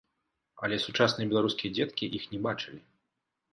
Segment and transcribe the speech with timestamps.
[0.67, 2.83] Але сучасныя беларускія дзеткі іх не бачылі.